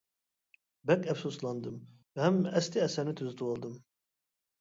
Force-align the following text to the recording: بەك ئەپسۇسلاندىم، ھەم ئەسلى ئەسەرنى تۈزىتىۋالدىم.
بەك 0.91 1.03
ئەپسۇسلاندىم، 1.11 1.75
ھەم 2.21 2.39
ئەسلى 2.61 2.81
ئەسەرنى 2.87 3.15
تۈزىتىۋالدىم. 3.21 3.77